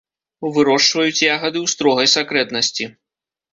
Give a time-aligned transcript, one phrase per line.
[0.55, 2.91] Вырошчваюць ягады ў строгай сакрэтнасці.